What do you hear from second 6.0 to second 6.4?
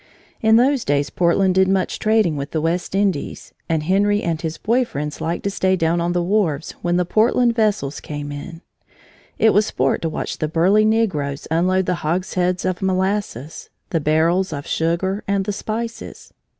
at the